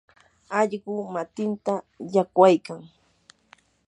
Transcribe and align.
allqu 0.59 0.93
matinta 1.13 1.73
llaqwaykan. 2.11 2.79